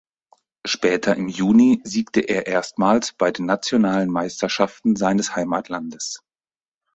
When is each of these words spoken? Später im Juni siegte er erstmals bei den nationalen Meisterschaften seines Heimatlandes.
Später 0.65 1.15
im 1.15 1.27
Juni 1.27 1.79
siegte 1.83 2.21
er 2.21 2.47
erstmals 2.47 3.13
bei 3.13 3.29
den 3.29 3.45
nationalen 3.45 4.09
Meisterschaften 4.09 4.95
seines 4.95 5.35
Heimatlandes. 5.35 6.21